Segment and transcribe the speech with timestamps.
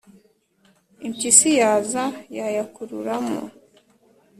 [1.05, 2.03] impyis yaza,
[2.37, 3.39] yayakurura mo,